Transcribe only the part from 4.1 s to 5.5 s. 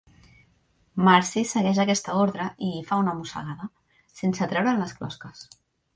sense treure'n les closques.